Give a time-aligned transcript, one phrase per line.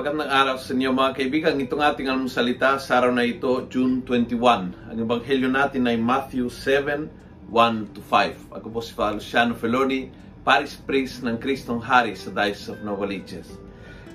[0.00, 1.60] Magandang araw sa inyo mga kaibigan.
[1.60, 4.88] Itong ating almusalita sa araw na ito, June 21.
[4.88, 7.04] Ang ebanghelyo natin ay Matthew 7,
[7.52, 8.48] 1 to 5.
[8.48, 10.08] Ako po si Father Luciano Feloni,
[10.40, 13.60] Paris Priest ng Kristong Hari sa Diocese of Novaliches.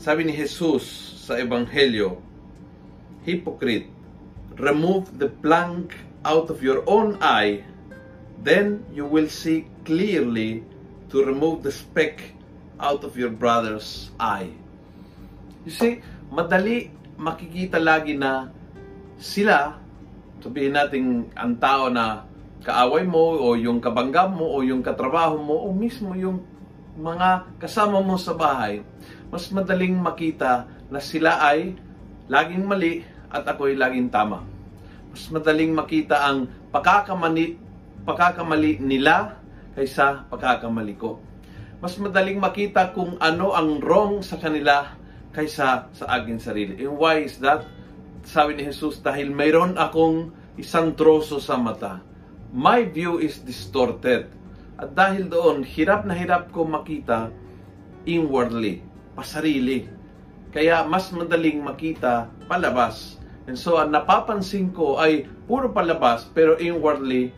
[0.00, 0.88] Sabi ni Jesus
[1.28, 2.24] sa ebanghelyo,
[3.28, 3.92] Hypocrite,
[4.56, 5.92] remove the plank
[6.24, 7.60] out of your own eye,
[8.40, 10.64] then you will see clearly
[11.12, 12.32] to remove the speck
[12.80, 14.48] out of your brother's eye.
[15.66, 15.98] You see,
[16.30, 18.54] madali makikita lagi na
[19.18, 19.74] sila,
[20.38, 22.22] sabihin natin ang tao na
[22.62, 26.38] kaaway mo o yung kabangga mo o yung katrabaho mo o mismo yung
[26.94, 28.86] mga kasama mo sa bahay,
[29.26, 31.74] mas madaling makita na sila ay
[32.30, 34.46] laging mali at ako ay laging tama.
[35.10, 37.58] Mas madaling makita ang pagkakamali,
[38.06, 39.42] pagkakamali nila
[39.74, 41.18] kaysa pagkakamali ko.
[41.82, 44.94] Mas madaling makita kung ano ang wrong sa kanila
[45.36, 46.80] kaysa sa aking sarili.
[46.80, 47.68] And why is that?
[48.24, 52.00] Sabi ni Jesus, dahil mayroon akong isang troso sa mata.
[52.56, 54.32] My view is distorted.
[54.80, 57.28] At dahil doon, hirap na hirap ko makita
[58.08, 58.80] inwardly,
[59.12, 59.92] pasarili.
[60.56, 63.20] Kaya mas madaling makita palabas.
[63.44, 67.30] And so, ang napapansin ko ay puro palabas, pero inwardly,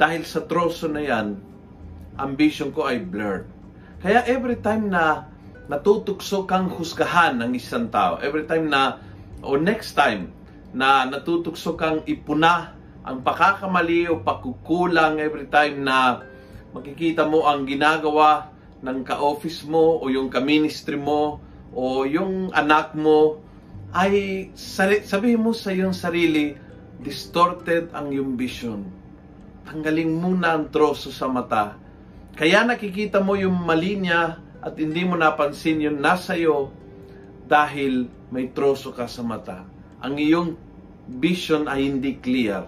[0.00, 1.38] dahil sa troso na yan,
[2.16, 3.46] ambition ko ay blurred.
[4.02, 5.30] Kaya every time na
[5.72, 8.20] natutukso kang husgahan ng isang tao.
[8.20, 9.00] Every time na,
[9.40, 10.28] o next time,
[10.76, 16.28] na natutukso kang ipuna ang pakakamali o pagkukulang every time na
[16.76, 18.52] makikita mo ang ginagawa
[18.84, 21.40] ng ka-office mo o yung ka-ministry mo
[21.72, 23.40] o yung anak mo
[23.96, 26.56] ay sabihin mo sa iyong sarili
[27.00, 28.84] distorted ang iyong vision.
[29.64, 31.76] Tanggalin muna ang troso sa mata.
[32.32, 36.70] Kaya nakikita mo yung mali niya at hindi mo napansin yung nasa iyo
[37.50, 39.66] dahil may troso ka sa mata.
[40.00, 40.50] Ang iyong
[41.18, 42.64] vision ay hindi clear.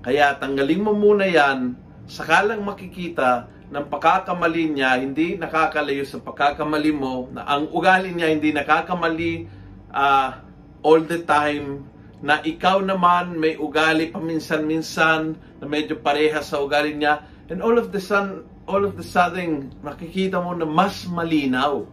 [0.00, 1.76] Kaya tanggalin mo muna yan,
[2.08, 8.56] sakalang makikita ng pagkakamali niya, hindi nakakalayo sa pagkakamali mo, na ang ugali niya hindi
[8.56, 9.44] nakakamali
[9.92, 10.40] uh,
[10.80, 11.84] all the time,
[12.24, 17.20] na ikaw naman may ugali paminsan-minsan, na medyo pareha sa ugali niya,
[17.52, 21.88] and all of the sudden, all of the sudden, makikita mo na mas malinaw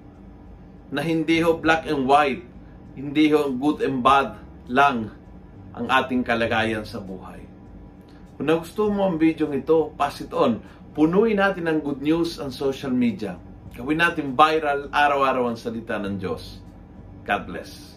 [0.92, 2.44] na hindi ho black and white,
[3.00, 4.36] hindi ho good and bad
[4.68, 5.16] lang
[5.72, 7.48] ang ating kalagayan sa buhay.
[8.36, 10.60] Kung nagustuhan mo ang video ito, pass it on.
[10.92, 13.40] Punuin natin ng good news ang social media.
[13.76, 16.60] Gawin natin viral araw-araw ang salita ng Diyos.
[17.24, 17.96] God bless.